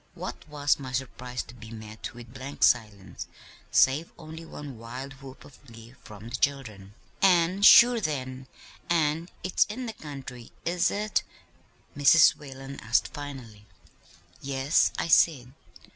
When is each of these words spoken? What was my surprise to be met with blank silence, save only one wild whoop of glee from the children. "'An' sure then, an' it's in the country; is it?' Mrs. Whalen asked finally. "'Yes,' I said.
What 0.15 0.49
was 0.49 0.79
my 0.79 0.93
surprise 0.93 1.43
to 1.43 1.53
be 1.53 1.69
met 1.69 2.15
with 2.15 2.33
blank 2.33 2.63
silence, 2.63 3.27
save 3.69 4.11
only 4.17 4.43
one 4.43 4.79
wild 4.79 5.13
whoop 5.21 5.45
of 5.45 5.63
glee 5.67 5.93
from 6.03 6.29
the 6.29 6.35
children. 6.37 6.95
"'An' 7.21 7.61
sure 7.61 7.99
then, 8.01 8.47
an' 8.89 9.29
it's 9.43 9.65
in 9.65 9.85
the 9.85 9.93
country; 9.93 10.51
is 10.65 10.89
it?' 10.89 11.21
Mrs. 11.95 12.35
Whalen 12.35 12.79
asked 12.79 13.09
finally. 13.09 13.67
"'Yes,' 14.41 14.91
I 14.97 15.07
said. 15.07 15.53